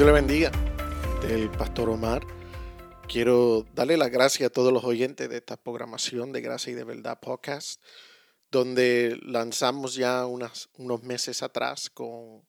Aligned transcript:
Dios 0.00 0.06
le 0.06 0.14
bendiga. 0.14 0.50
Del 1.20 1.50
Pastor 1.50 1.90
Omar. 1.90 2.26
Quiero 3.06 3.66
darle 3.74 3.98
las 3.98 4.10
gracias 4.10 4.46
a 4.46 4.50
todos 4.50 4.72
los 4.72 4.82
oyentes 4.82 5.28
de 5.28 5.36
esta 5.36 5.58
programación 5.58 6.32
de 6.32 6.40
Gracia 6.40 6.72
y 6.72 6.74
de 6.74 6.84
Verdad 6.84 7.20
podcast, 7.20 7.82
donde 8.50 9.18
lanzamos 9.20 9.96
ya 9.96 10.24
unos 10.24 11.02
meses 11.02 11.42
atrás 11.42 11.90
con 11.90 12.42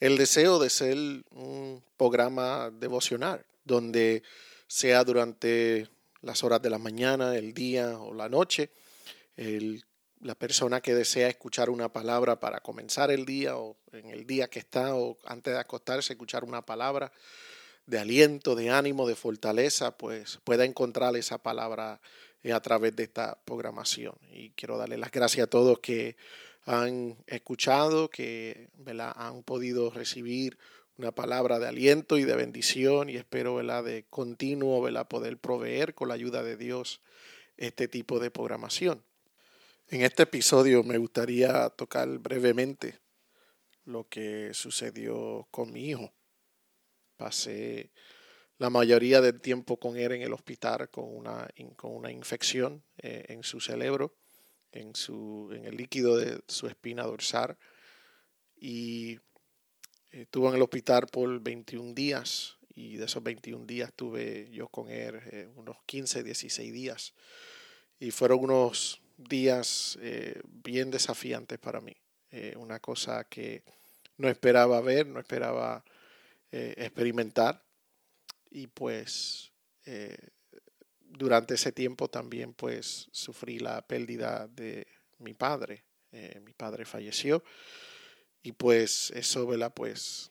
el 0.00 0.18
deseo 0.18 0.58
de 0.58 0.68
ser 0.68 0.98
un 1.30 1.82
programa 1.96 2.70
devocional, 2.70 3.42
donde 3.64 4.22
sea 4.66 5.02
durante 5.02 5.88
las 6.20 6.44
horas 6.44 6.60
de 6.60 6.68
la 6.68 6.78
mañana, 6.78 7.34
el 7.34 7.54
día 7.54 7.98
o 8.00 8.12
la 8.12 8.28
noche, 8.28 8.68
la 10.22 10.34
persona 10.36 10.80
que 10.80 10.94
desea 10.94 11.28
escuchar 11.28 11.68
una 11.68 11.92
palabra 11.92 12.38
para 12.38 12.60
comenzar 12.60 13.10
el 13.10 13.26
día 13.26 13.56
o 13.56 13.76
en 13.92 14.10
el 14.10 14.26
día 14.26 14.48
que 14.48 14.60
está 14.60 14.94
o 14.94 15.18
antes 15.24 15.52
de 15.52 15.60
acostarse, 15.60 16.12
escuchar 16.12 16.44
una 16.44 16.64
palabra 16.64 17.12
de 17.86 17.98
aliento, 17.98 18.54
de 18.54 18.70
ánimo, 18.70 19.08
de 19.08 19.16
fortaleza, 19.16 19.96
pues 19.96 20.38
pueda 20.44 20.64
encontrar 20.64 21.16
esa 21.16 21.38
palabra 21.38 22.00
eh, 22.44 22.52
a 22.52 22.60
través 22.60 22.94
de 22.94 23.02
esta 23.02 23.36
programación. 23.44 24.14
Y 24.30 24.50
quiero 24.50 24.78
darle 24.78 24.96
las 24.96 25.10
gracias 25.10 25.44
a 25.44 25.50
todos 25.50 25.80
que 25.80 26.16
han 26.64 27.16
escuchado, 27.26 28.08
que 28.08 28.68
han 29.16 29.42
podido 29.42 29.90
recibir 29.90 30.56
una 30.96 31.10
palabra 31.10 31.58
de 31.58 31.66
aliento 31.66 32.18
y 32.18 32.24
de 32.24 32.36
bendición 32.36 33.10
y 33.10 33.16
espero 33.16 33.58
de 33.82 34.04
continuo 34.08 34.88
poder 35.08 35.38
proveer 35.38 35.94
con 35.94 36.06
la 36.06 36.14
ayuda 36.14 36.44
de 36.44 36.56
Dios 36.56 37.00
este 37.56 37.88
tipo 37.88 38.20
de 38.20 38.30
programación. 38.30 39.02
En 39.92 40.00
este 40.00 40.22
episodio 40.22 40.82
me 40.82 40.96
gustaría 40.96 41.68
tocar 41.68 42.08
brevemente 42.18 42.98
lo 43.84 44.08
que 44.08 44.54
sucedió 44.54 45.46
con 45.50 45.70
mi 45.70 45.90
hijo. 45.90 46.14
Pasé 47.18 47.92
la 48.56 48.70
mayoría 48.70 49.20
del 49.20 49.42
tiempo 49.42 49.78
con 49.78 49.98
él 49.98 50.12
en 50.12 50.22
el 50.22 50.32
hospital 50.32 50.88
con 50.88 51.14
una, 51.14 51.46
con 51.76 51.94
una 51.94 52.10
infección 52.10 52.82
eh, 53.02 53.26
en 53.28 53.42
su 53.42 53.60
cerebro, 53.60 54.16
en, 54.70 54.94
su, 54.94 55.50
en 55.52 55.66
el 55.66 55.76
líquido 55.76 56.16
de 56.16 56.40
su 56.48 56.68
espina 56.68 57.02
dorsal. 57.02 57.58
Y 58.56 59.20
estuvo 60.10 60.48
en 60.48 60.54
el 60.54 60.62
hospital 60.62 61.06
por 61.08 61.38
21 61.38 61.92
días 61.92 62.56
y 62.74 62.96
de 62.96 63.04
esos 63.04 63.22
21 63.22 63.66
días 63.66 63.90
estuve 63.90 64.48
yo 64.50 64.68
con 64.68 64.88
él 64.88 65.20
eh, 65.30 65.50
unos 65.54 65.76
15, 65.84 66.22
16 66.22 66.72
días. 66.72 67.12
Y 68.00 68.10
fueron 68.10 68.38
unos 68.40 69.01
días 69.28 69.98
eh, 70.00 70.40
bien 70.44 70.90
desafiantes 70.90 71.58
para 71.58 71.80
mí. 71.80 71.96
una 72.56 72.80
cosa 72.80 73.24
que 73.24 73.62
no 74.16 74.28
esperaba 74.28 74.80
ver, 74.80 75.06
no 75.06 75.20
esperaba 75.20 75.84
eh, 76.50 76.74
experimentar. 76.76 77.64
Y 78.50 78.66
pues 78.66 79.52
eh, 79.86 80.16
durante 81.00 81.54
ese 81.54 81.72
tiempo 81.72 82.08
también 82.08 82.52
pues 82.54 83.08
sufrí 83.10 83.58
la 83.58 83.86
pérdida 83.86 84.48
de 84.48 84.86
mi 85.18 85.34
padre. 85.34 85.84
Eh, 86.12 86.40
mi 86.44 86.52
padre 86.52 86.84
falleció 86.84 87.42
y 88.42 88.52
pues 88.52 89.10
eso, 89.14 89.46
¿verdad? 89.46 89.72
Pues 89.74 90.30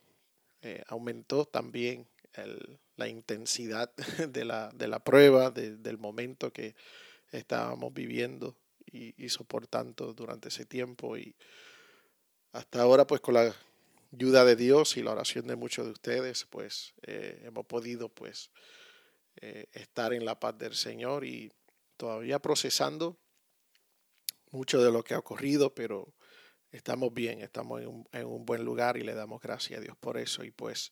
aumentó 0.87 1.45
también 1.45 2.07
la 2.95 3.07
intensidad 3.07 3.91
de 4.29 4.45
la, 4.45 4.69
de 4.75 4.87
la 4.87 5.03
prueba, 5.03 5.49
del 5.49 5.97
momento 5.97 6.53
que 6.53 6.75
estábamos 7.31 7.91
viviendo 7.95 8.55
y, 8.85 9.13
y, 9.23 9.29
soportando 9.29 10.13
durante 10.13 10.49
ese 10.49 10.65
tiempo. 10.65 11.17
Y 11.17 11.35
hasta 12.51 12.81
ahora, 12.81 13.07
pues 13.07 13.21
con 13.21 13.35
la 13.35 13.55
ayuda 14.13 14.45
de 14.45 14.55
Dios 14.55 14.97
y 14.97 15.03
la 15.03 15.11
oración 15.11 15.47
de 15.47 15.55
muchos 15.55 15.85
de 15.85 15.91
ustedes, 15.91 16.45
pues 16.49 16.93
eh, 17.03 17.41
hemos 17.45 17.65
podido 17.65 18.09
pues 18.09 18.51
eh, 19.37 19.67
estar 19.73 20.13
en 20.13 20.25
la 20.25 20.39
paz 20.39 20.57
del 20.57 20.75
Señor 20.75 21.25
y 21.25 21.51
todavía 21.97 22.39
procesando 22.39 23.17
mucho 24.51 24.83
de 24.83 24.91
lo 24.91 25.03
que 25.03 25.13
ha 25.13 25.19
ocurrido, 25.19 25.73
pero 25.73 26.13
estamos 26.71 27.13
bien, 27.13 27.41
estamos 27.41 27.81
en 27.81 27.87
un, 27.87 28.09
en 28.11 28.25
un 28.25 28.45
buen 28.45 28.65
lugar 28.65 28.97
y 28.97 29.03
le 29.03 29.13
damos 29.13 29.41
gracias 29.41 29.79
a 29.79 29.81
Dios 29.81 29.95
por 29.97 30.17
eso. 30.17 30.43
Y 30.43 30.51
pues 30.51 30.91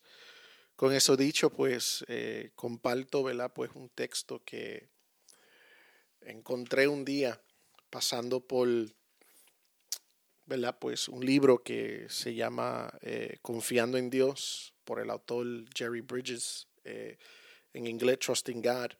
con 0.76 0.94
eso 0.94 1.16
dicho, 1.16 1.50
pues 1.50 2.04
eh, 2.08 2.52
comparto, 2.54 3.22
¿verdad? 3.22 3.52
Pues 3.54 3.70
un 3.74 3.90
texto 3.90 4.42
que 4.44 4.88
encontré 6.22 6.88
un 6.88 7.04
día 7.04 7.42
pasando 7.90 8.40
por 8.40 8.68
¿verdad? 10.50 10.76
Pues 10.80 11.08
un 11.08 11.24
libro 11.24 11.62
que 11.62 12.06
se 12.08 12.34
llama 12.34 12.92
eh, 13.02 13.38
Confiando 13.40 13.98
en 13.98 14.10
Dios 14.10 14.74
por 14.82 14.98
el 14.98 15.08
autor 15.08 15.46
Jerry 15.76 16.00
Bridges, 16.00 16.66
eh, 16.82 17.18
en 17.72 17.86
inglés 17.86 18.18
Trusting 18.18 18.60
God, 18.60 18.90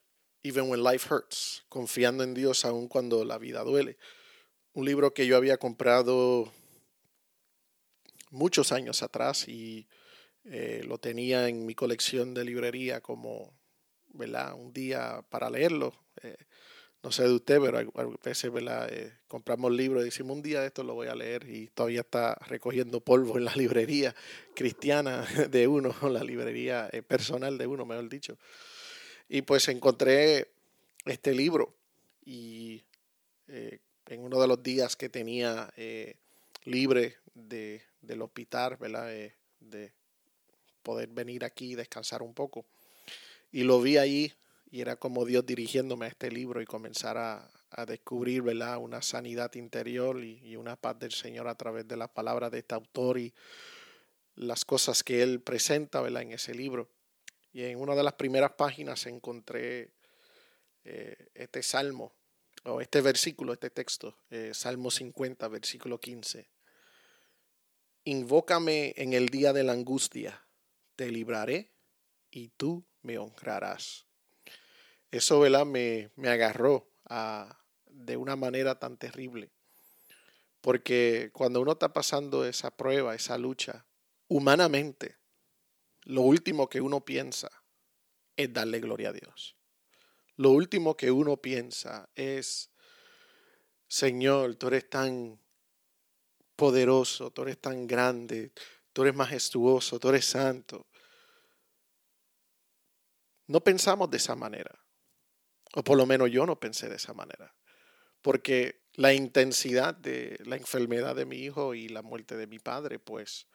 Even 0.45 0.71
When 0.71 0.85
Life 0.85 1.13
Hurts, 1.13 1.65
Confiando 1.69 2.23
en 2.23 2.35
Dios 2.35 2.65
aun 2.65 2.87
cuando 2.87 3.25
la 3.25 3.37
vida 3.37 3.65
duele. 3.65 3.99
Un 4.75 4.85
libro 4.85 5.13
que 5.13 5.27
yo 5.27 5.37
había 5.37 5.57
comprado 5.57 6.53
muchos 8.31 8.71
años 8.71 9.03
atrás 9.03 9.49
y 9.49 9.89
eh, 10.45 10.85
lo 10.87 10.99
tenía 10.99 11.49
en 11.49 11.67
mi 11.67 11.75
colección 11.75 12.33
de 12.33 12.45
librería 12.45 13.01
como, 13.01 13.59
¿verdad? 14.11 14.55
Un 14.55 14.73
día 14.73 15.27
para 15.29 15.51
leerlo 15.51 15.93
no 17.03 17.11
sé 17.13 17.23
de 17.23 17.33
usted, 17.33 17.61
pero 17.61 17.79
a 17.79 18.05
veces 18.23 18.51
eh, 18.91 19.13
compramos 19.27 19.73
libros 19.73 20.03
y 20.03 20.07
decimos 20.07 20.37
un 20.37 20.43
día 20.43 20.65
esto 20.67 20.83
lo 20.83 20.95
voy 20.95 21.09
a 21.09 21.15
leer 21.15 21.49
y 21.49 21.69
todavía 21.69 22.01
está 22.01 22.35
recogiendo 22.47 23.01
polvo 23.01 23.39
en 23.39 23.45
la 23.45 23.55
librería 23.55 24.15
cristiana 24.55 25.25
de 25.51 25.67
uno, 25.67 25.95
la 26.09 26.23
librería 26.23 26.91
eh, 26.93 27.03
personal 27.03 27.57
de 27.57 27.67
uno, 27.67 27.87
mejor 27.87 28.09
dicho. 28.09 28.37
Y 29.29 29.43
pues 29.43 29.69
encontré 29.69 30.49
este 31.07 31.33
libro 31.33 31.75
y 32.25 32.83
eh, 33.49 33.79
en 34.07 34.21
uno 34.21 34.41
de 34.41 34.49
los 34.49 34.63
días 34.63 34.97
que 34.97 35.09
tenía 35.09 35.73
libre 36.65 37.17
de, 37.35 37.81
del 38.03 38.23
hospital, 38.23 38.77
de 39.61 39.93
poder 40.83 41.09
venir 41.09 41.45
aquí 41.45 41.73
y 41.73 41.75
descansar 41.77 42.23
un 42.23 42.35
poco. 42.35 42.67
Y 43.53 43.63
lo 43.63 43.81
vi 43.81 43.97
ahí 43.97 44.33
y 44.71 44.81
era 44.81 44.97
como 44.97 45.25
Dios 45.25 45.45
dirigiéndome 45.45 46.07
a 46.07 46.09
este 46.09 46.31
libro 46.31 46.61
y 46.63 46.67
comenzar 46.67 47.19
a, 47.19 47.51
descubrir 47.87 48.43
¿verdad? 48.43 48.79
una 48.79 49.01
sanidad 49.01 49.55
interior 49.55 50.23
y, 50.23 50.57
una 50.57 50.77
paz 50.77 50.99
del 50.99 51.13
Señor 51.13 51.49
a 51.49 51.55
través 51.55 51.87
de 51.87 51.97
las 51.97 52.11
palabras 52.11 52.51
de 52.51 52.59
este 52.59 52.75
autor 52.75 53.19
y 53.19 53.33
las 54.35 54.65
cosas 54.65 55.03
que 55.05 55.23
él 55.23 55.41
presenta 55.41 56.01
¿verdad? 56.01 56.23
en 56.23 56.33
ese 56.33 56.53
libro. 56.53 56.91
Y 57.53 57.63
en 57.63 57.81
una 57.81 57.95
de 57.95 58.03
las 58.03 58.15
primeras 58.15 58.53
páginas 58.53 59.07
encontré 59.07 59.93
eh, 60.85 61.31
este 61.35 61.63
salmo, 61.63 62.13
o 62.65 62.81
este 62.81 63.01
versículo, 63.01 63.53
este 63.53 63.71
texto, 63.71 64.17
eh, 64.31 64.51
Salmo 64.53 64.91
50, 64.91 65.49
versículo 65.49 65.99
15. 65.99 66.49
Invócame 68.05 68.95
en 68.97 69.13
el 69.13 69.29
día 69.29 69.53
de 69.53 69.65
la 69.65 69.73
angustia, 69.73 70.45
te 70.97 71.11
libraré 71.11 71.73
y 72.31 72.49
tú 72.49 72.85
me 73.03 73.17
honrarás 73.19 74.10
eso 75.11 75.41
¿verdad? 75.41 75.67
Me, 75.67 76.11
me 76.17 76.29
agarró 76.29 76.91
a, 77.05 77.61
de 77.87 78.17
una 78.17 78.37
manera 78.37 78.79
tan 78.79 78.97
terrible. 78.97 79.51
Porque 80.61 81.31
cuando 81.33 81.61
uno 81.61 81.73
está 81.73 81.93
pasando 81.93 82.45
esa 82.45 82.71
prueba, 82.71 83.15
esa 83.15 83.39
lucha, 83.39 83.87
humanamente, 84.29 85.17
lo 86.03 86.23
último 86.23 86.69
que 86.69 86.81
uno 86.81 87.05
piensa 87.05 87.51
es 88.37 88.53
darle 88.53 88.81
gloria 88.81 89.11
a 89.11 89.13
Dios. 89.13 89.57
Lo 90.37 90.51
último 90.51 90.97
que 90.97 91.11
uno 91.11 91.37
piensa 91.39 92.09
es, 92.15 92.71
Señor, 93.89 94.57
tú 94.57 94.69
eres 94.69 94.89
tan 94.89 95.39
poderoso, 96.57 97.31
tú 97.31 97.43
eres 97.43 97.61
tan 97.61 97.87
grande, 97.87 98.53
tú 98.93 99.03
eres 99.03 99.15
majestuoso, 99.15 99.99
tú 99.99 100.09
eres 100.11 100.25
santo. 100.27 100.87
No 103.47 103.61
pensamos 103.61 104.11
de 104.11 104.19
esa 104.19 104.35
manera. 104.35 104.79
O 105.75 105.85
por 105.85 105.97
lo 105.97 106.07
menos 106.07 106.31
yo 106.31 106.47
no 106.47 106.59
pensé 106.59 106.89
de 106.89 106.97
esa 106.97 107.15
manera. 107.15 107.55
Porque 108.23 108.81
la 108.95 109.13
intensidad 109.13 109.95
de 109.95 110.39
la 110.45 110.57
enfermedad 110.57 111.15
de 111.15 111.27
mi 111.27 111.37
hijo 111.37 111.75
y 111.75 111.89
la 111.89 112.03
muerte 112.03 112.37
de 112.37 112.47
mi 112.47 112.59
padre, 112.59 112.99
pues 112.99 113.47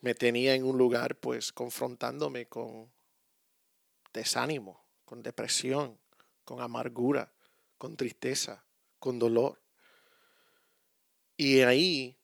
me 0.00 0.14
tenía 0.14 0.54
en 0.54 0.64
un 0.64 0.78
lugar, 0.78 1.16
pues 1.16 1.52
confrontándome 1.52 2.46
con 2.46 2.90
desánimo, 4.12 4.84
con 5.04 5.22
depresión, 5.22 5.98
con 6.44 6.60
amargura, 6.60 7.32
con 7.76 7.96
tristeza, 7.96 8.64
con 8.98 9.18
dolor. 9.18 9.60
Y 11.36 11.60
ahí 11.60 12.16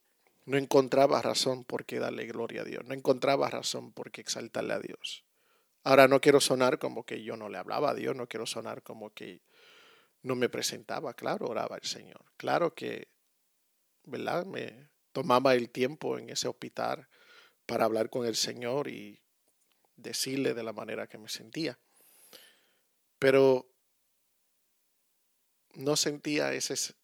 no 0.44 0.56
encontraba 0.56 1.22
razón 1.22 1.64
por 1.64 1.84
qué 1.84 1.98
darle 1.98 2.26
gloria 2.26 2.62
a 2.62 2.64
Dios, 2.64 2.84
no 2.84 2.94
encontraba 2.94 3.48
razón 3.50 3.92
por 3.92 4.10
qué 4.10 4.20
exaltarle 4.20 4.74
a 4.74 4.80
Dios. 4.80 5.23
Ahora 5.84 6.08
no 6.08 6.20
quiero 6.20 6.40
sonar 6.40 6.78
como 6.78 7.04
que 7.04 7.22
yo 7.22 7.36
no 7.36 7.50
le 7.50 7.58
hablaba 7.58 7.90
a 7.90 7.94
Dios, 7.94 8.16
no 8.16 8.26
quiero 8.26 8.46
sonar 8.46 8.82
como 8.82 9.12
que 9.12 9.42
no 10.22 10.34
me 10.34 10.48
presentaba, 10.48 11.12
claro, 11.12 11.46
oraba 11.46 11.76
al 11.76 11.82
Señor. 11.82 12.24
Claro 12.38 12.74
que, 12.74 13.08
¿verdad? 14.04 14.46
Me 14.46 14.88
tomaba 15.12 15.54
el 15.54 15.68
tiempo 15.68 16.18
en 16.18 16.30
ese 16.30 16.48
hospital 16.48 17.06
para 17.66 17.84
hablar 17.84 18.08
con 18.08 18.24
el 18.24 18.34
Señor 18.34 18.88
y 18.88 19.22
decirle 19.96 20.54
de 20.54 20.62
la 20.62 20.72
manera 20.72 21.06
que 21.06 21.18
me 21.18 21.28
sentía. 21.28 21.78
Pero 23.18 23.68
no 25.74 25.96
sentía 25.96 26.54
ese, 26.54 26.94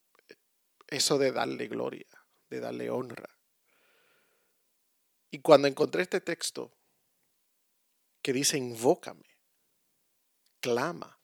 eso 0.88 1.18
de 1.18 1.32
darle 1.32 1.68
gloria, 1.68 2.08
de 2.48 2.60
darle 2.60 2.88
honra. 2.88 3.38
Y 5.30 5.40
cuando 5.40 5.68
encontré 5.68 6.00
este 6.02 6.22
texto 6.22 6.79
que 8.22 8.32
dice, 8.32 8.58
invócame, 8.58 9.38
clama, 10.60 11.20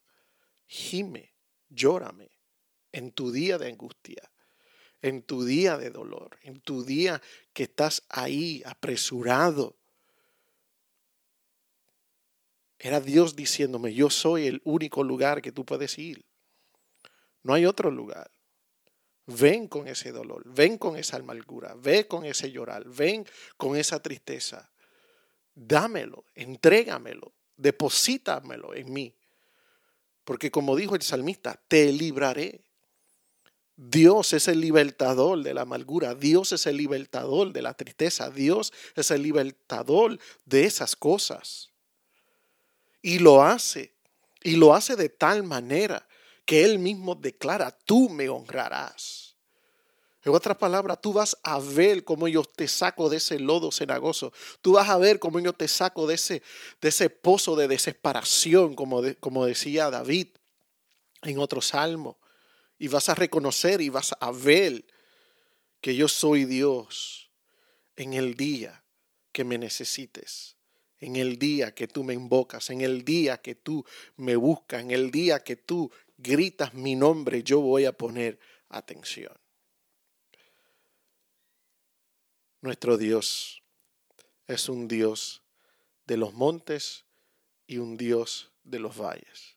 gime, 0.67 1.35
llórame 1.69 2.31
en 2.93 3.13
tu 3.13 3.31
día 3.31 3.59
de 3.59 3.69
angustia, 3.69 4.31
en 5.03 5.23
tu 5.23 5.45
día 5.45 5.77
de 5.77 5.91
dolor, 5.91 6.39
en 6.43 6.61
tu 6.61 6.85
día 6.85 7.21
que 7.53 7.65
estás 7.65 8.03
ahí 8.09 8.63
apresurado. 8.65 9.77
Era 12.79 13.01
Dios 13.01 13.37
diciéndome, 13.37 13.95
yo 13.95 14.11
soy 14.11 14.47
el 14.47 14.61
único 14.65 15.03
lugar 15.03 15.43
que 15.43 15.53
tú 15.53 15.65
puedes 15.65 15.99
ir. 15.99 16.25
No 17.43 17.55
hay 17.55 17.67
otro 17.67 17.91
lugar. 17.91 18.31
Ven 19.27 19.67
con 19.67 19.89
ese 19.89 20.13
dolor, 20.13 20.43
ven 20.47 20.79
con 20.79 20.97
esa 20.97 21.17
amargura, 21.17 21.75
ven 21.75 22.05
con 22.05 22.25
ese 22.25 22.53
llorar, 22.53 22.85
ven 22.89 23.27
con 23.57 23.77
esa 23.77 24.01
tristeza. 24.01 24.71
Dámelo, 25.57 26.27
entrégamelo, 26.35 27.33
deposítamelo 27.57 28.75
en 28.75 28.93
mí. 28.93 29.15
Porque 30.23 30.51
como 30.51 30.77
dijo 30.77 30.95
el 30.95 31.03
salmista, 31.03 31.59
te 31.67 31.91
libraré. 31.93 32.61
Dios 33.75 34.35
es 34.35 34.49
el 34.49 34.61
libertador 34.61 35.43
de 35.43 35.55
la 35.55 35.63
amargura, 35.63 36.15
Dios 36.15 36.53
es 36.53 36.67
el 36.67 36.77
libertador 36.77 37.53
de 37.53 37.63
la 37.63 37.75
tristeza, 37.75 38.31
Dios 38.31 38.73
es 38.95 39.11
el 39.11 39.23
libertador 39.23 40.19
de 40.45 40.65
esas 40.65 40.95
cosas. 40.95 41.71
Y 43.01 43.19
lo 43.19 43.43
hace, 43.43 43.93
y 44.43 44.57
lo 44.57 44.75
hace 44.75 44.95
de 44.95 45.09
tal 45.09 45.43
manera 45.43 46.07
que 46.45 46.65
Él 46.65 46.79
mismo 46.79 47.15
declara, 47.15 47.71
tú 47.71 48.09
me 48.09 48.29
honrarás. 48.29 49.26
En 50.27 50.35
otras 50.35 50.57
palabras, 50.57 51.01
tú 51.01 51.13
vas 51.13 51.39
a 51.45 51.61
ver 51.61 52.03
cómo 52.03 52.27
yo 52.27 52.43
te 52.43 52.67
saco 52.67 53.09
de 53.09 53.19
ese 53.19 53.39
lodo 53.39 53.71
cenagoso. 53.71 54.33
Tú 54.61 54.73
vas 54.73 54.89
a 54.89 54.99
ver 54.99 55.21
cómo 55.21 55.39
yo 55.39 55.53
te 55.53 55.69
saco 55.69 56.05
de 56.09 56.17
ese, 56.17 56.43
de 56.81 56.89
ese 56.89 57.11
pozo 57.11 57.55
de 57.55 57.69
desesperación, 57.69 58.75
como, 58.75 59.03
como 59.21 59.47
decía 59.47 59.89
David 59.89 60.27
en 61.23 61.39
otro 61.39 61.61
salmo. 61.61 62.19
Y 62.77 62.89
vas 62.89 63.09
a 63.09 63.15
reconocer 63.15 63.81
y 63.81 63.89
vas 63.89 64.17
a 64.19 64.33
ver 64.33 64.85
que 65.81 65.95
yo 65.95 66.09
soy 66.09 66.45
Dios 66.45 67.31
en 67.95 68.15
el 68.15 68.35
día 68.35 68.83
que 69.31 69.45
me 69.45 69.59
necesites, 69.59 70.57
en 70.99 71.15
el 71.15 71.39
día 71.39 71.73
que 71.73 71.87
tú 71.87 72.03
me 72.03 72.15
invocas, 72.15 72.71
en 72.71 72.81
el 72.81 73.05
día 73.05 73.41
que 73.41 73.55
tú 73.55 73.85
me 74.17 74.35
buscas, 74.35 74.83
en 74.83 74.91
el 74.91 75.13
día 75.13 75.45
que 75.45 75.55
tú 75.55 75.93
gritas 76.19 76.75
mi 76.75 76.97
nombre, 76.97 77.45
yo 77.45 77.61
voy 77.61 77.85
a 77.85 77.93
poner 77.93 78.41
atención. 78.69 79.33
Nuestro 82.67 82.97
Dios 82.97 83.63
es 84.49 84.69
un 84.69 84.89
Dios 84.89 85.41
de 86.05 86.17
los 86.17 86.35
montes 86.35 87.05
y 87.69 87.79
un 87.79 87.97
Dios 87.97 88.51
de 88.65 88.81
los 88.81 89.01
valles. 89.01 89.57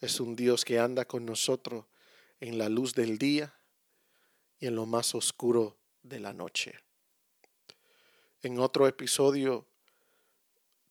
Es 0.00 0.20
un 0.20 0.36
Dios 0.36 0.66
que 0.66 0.78
anda 0.78 1.06
con 1.06 1.24
nosotros 1.24 1.86
en 2.38 2.58
la 2.58 2.68
luz 2.68 2.94
del 2.94 3.16
día 3.16 3.58
y 4.58 4.66
en 4.66 4.74
lo 4.74 4.84
más 4.84 5.14
oscuro 5.14 5.78
de 6.02 6.20
la 6.20 6.34
noche. 6.34 6.74
En 8.42 8.58
otro 8.58 8.86
episodio 8.86 9.66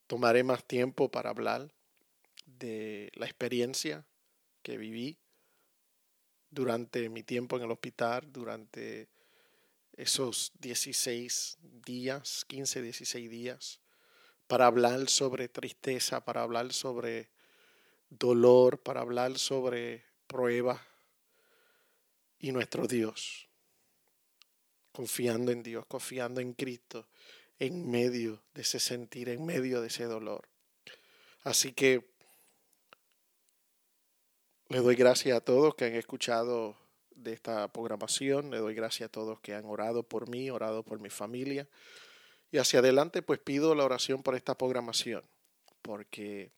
tomaré 0.08 0.44
más 0.44 0.66
tiempo 0.66 1.12
para 1.12 1.30
hablar 1.30 1.72
de 2.48 3.12
la 3.14 3.28
experiencia 3.28 4.08
que 4.64 4.76
viví 4.76 5.20
durante 6.50 7.10
mi 7.10 7.22
tiempo 7.22 7.58
en 7.58 7.64
el 7.66 7.72
hospital, 7.72 8.34
durante 8.34 9.08
esos 9.98 10.52
16 10.60 11.58
días, 11.86 12.46
15, 12.48 12.82
16 12.82 13.30
días, 13.30 13.80
para 14.48 14.68
hablar 14.68 15.10
sobre 15.10 15.48
tristeza, 15.50 16.24
para 16.24 16.44
hablar 16.44 16.72
sobre 16.74 17.30
dolor, 18.10 18.82
para 18.82 19.02
hablar 19.02 19.38
sobre 19.38 20.06
prueba 20.28 20.86
y 22.40 22.52
nuestro 22.52 22.88
Dios, 22.88 23.48
confiando 24.92 25.52
en 25.52 25.64
Dios, 25.64 25.86
confiando 25.88 26.42
en 26.42 26.54
Cristo 26.54 27.08
en 27.60 27.90
medio 27.90 28.44
de 28.54 28.62
ese 28.62 28.80
sentir, 28.80 29.30
en 29.30 29.46
medio 29.46 29.82
de 29.82 29.88
ese 29.88 30.06
dolor. 30.06 30.48
Así 31.44 31.72
que 31.72 32.14
le 34.70 34.80
doy 34.80 34.96
gracias 34.96 35.38
a 35.38 35.42
todos 35.42 35.76
que 35.76 35.86
han 35.86 35.96
escuchado 35.96 36.78
de 37.16 37.34
esta 37.34 37.68
programación. 37.72 38.52
Le 38.52 38.58
doy 38.58 38.76
gracias 38.76 39.08
a 39.08 39.12
todos 39.12 39.40
que 39.40 39.54
han 39.54 39.66
orado 39.66 40.04
por 40.04 40.30
mí, 40.30 40.50
orado 40.50 40.84
por 40.84 41.00
mi 41.00 41.10
familia. 41.10 41.68
Y 42.52 42.58
hacia 42.58 42.80
adelante, 42.80 43.22
pues 43.22 43.40
pido 43.40 43.74
la 43.76 43.84
oración 43.84 44.22
por 44.24 44.36
esta 44.36 44.56
programación, 44.56 45.24
porque 45.82 46.52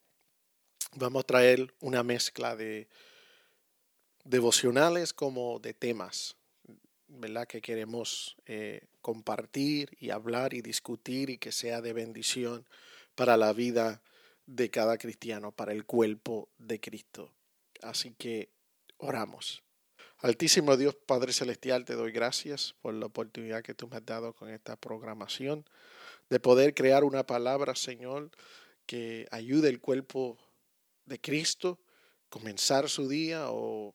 vamos 0.96 1.24
a 1.24 1.28
traer 1.28 1.74
una 1.80 2.04
mezcla 2.04 2.56
de 2.56 2.88
devocionales 4.24 5.14
como 5.14 5.60
de 5.60 5.74
temas, 5.74 6.36
¿verdad? 7.08 7.48
Que 7.48 7.62
queremos 7.62 8.36
eh, 8.46 8.82
compartir 9.02 9.96
y 10.00 10.10
hablar 10.10 10.54
y 10.54 10.62
discutir 10.62 11.30
y 11.30 11.38
que 11.38 11.52
sea 11.52 11.82
de 11.82 11.94
bendición 11.94 12.66
para 13.16 13.38
la 13.38 13.54
vida 13.54 14.02
de 14.46 14.70
cada 14.70 14.98
cristiano, 14.98 15.52
para 15.52 15.72
el 15.72 15.86
cuerpo 15.86 16.50
de 16.58 16.80
Cristo. 16.80 17.32
Así 17.82 18.14
que 18.18 18.50
oramos. 18.98 19.64
Altísimo 20.20 20.76
Dios 20.78 20.96
Padre 20.96 21.32
Celestial, 21.32 21.86
te 21.86 21.94
doy 21.94 22.12
gracias 22.12 22.74
por 22.82 22.96
la 22.96 23.06
oportunidad 23.06 23.62
que 23.62 23.76
tú 23.76 23.88
me 23.88 23.98
has 23.98 24.06
dado 24.06 24.34
con 24.34 24.50
esta 24.50 24.76
programación 24.76 25.64
de 26.32 26.40
poder 26.40 26.74
crear 26.74 27.04
una 27.04 27.28
palabra, 27.28 27.76
Señor, 27.76 28.32
que 28.88 29.28
ayude 29.30 29.70
el 29.70 29.80
cuerpo 29.80 30.40
de 31.06 31.22
Cristo, 31.22 31.80
comenzar 32.30 32.90
su 32.90 33.08
día 33.08 33.52
o 33.52 33.94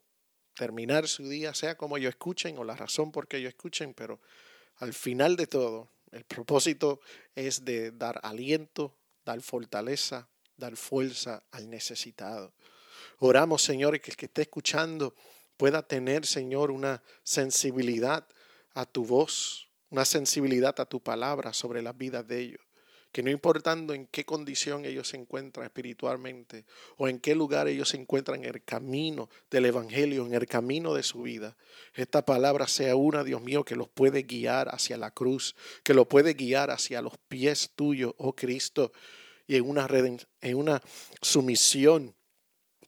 terminar 0.55 1.09
su 1.09 1.29
día, 1.29 1.55
sea 1.55 1.77
como 1.77 1.97
ellos 1.97 2.11
escuchen 2.11 2.57
o 2.57 2.63
la 2.63 2.77
razón 2.77 3.11
por 3.11 3.27
qué 3.27 3.39
ellos 3.39 3.49
escuchen, 3.49 3.93
pero 3.93 4.21
al 4.77 4.93
final 4.93 5.35
de 5.35 5.49
todo, 5.49 5.91
el 6.13 6.23
propósito 6.23 7.01
es 7.35 7.65
de 7.65 7.91
dar 7.91 8.21
aliento, 8.23 8.97
dar 9.25 9.41
fortaleza, 9.43 10.29
dar 10.57 10.77
fuerza 10.77 11.43
al 11.51 11.69
necesitado. 11.69 12.55
Oramos, 13.19 13.61
Señor, 13.63 14.01
que 14.01 14.13
el 14.13 14.17
que 14.17 14.27
esté 14.27 14.43
escuchando 14.43 15.17
pueda 15.63 15.87
tener, 15.87 16.27
Señor, 16.27 16.73
una 16.73 17.05
sensibilidad 17.23 18.27
a 18.75 18.85
tu 18.85 19.05
voz, 19.05 19.69
una 19.91 20.05
sensibilidad 20.05 20.75
a 20.81 20.87
tu 20.87 20.99
palabra 20.99 21.53
sobre 21.53 21.83
las 21.83 21.97
vidas 21.97 22.27
de 22.27 22.41
ellos. 22.41 22.61
Que 23.13 23.23
no 23.23 23.31
importando 23.31 23.95
en 23.95 24.09
qué 24.09 24.25
condición 24.25 24.85
ellos 24.85 25.07
se 25.07 25.19
encuentran 25.19 25.65
espiritualmente 25.65 26.65
o 26.97 27.07
en 27.07 27.21
qué 27.21 27.37
lugar 27.37 27.69
ellos 27.69 27.91
se 27.91 27.97
encuentran 27.97 28.43
en 28.43 28.53
el 28.53 28.65
camino 28.65 29.31
del 29.53 29.67
Evangelio, 29.67 30.27
en 30.27 30.35
el 30.35 30.47
camino 30.47 30.95
de 30.95 31.05
su 31.05 31.23
vida, 31.23 31.57
esta 31.95 32.25
palabra 32.25 32.67
sea 32.67 32.97
una, 32.97 33.23
Dios 33.23 33.41
mío, 33.41 33.65
que 33.65 33.77
los 33.77 33.89
puede 33.89 34.25
guiar 34.25 34.69
hacia 34.75 34.97
la 34.97 35.13
cruz, 35.13 35.55
que 35.85 35.95
los 35.95 36.09
puede 36.09 36.35
guiar 36.35 36.73
hacia 36.73 37.01
los 37.03 37.17
pies 37.29 37.71
tuyos, 37.77 38.15
oh 38.19 38.35
Cristo, 38.35 38.91
y 39.47 39.55
en 39.55 39.71
una, 39.71 39.87
en 40.41 40.57
una 40.57 40.83
sumisión 41.21 42.17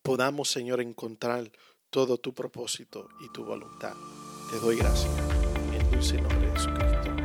podamos, 0.03 0.51
Señor, 0.51 0.81
encontrar 0.81 1.53
todo 1.95 2.19
tu 2.19 2.35
propósito 2.35 3.09
y 3.21 3.29
tu 3.29 3.45
voluntad. 3.45 3.95
Te 4.51 4.59
doy 4.59 4.75
gracias 4.75 5.13
en 5.73 5.91
dulce 5.93 6.21
nombre 6.21 6.51
de 6.51 6.51
Jesucristo. 6.51 7.24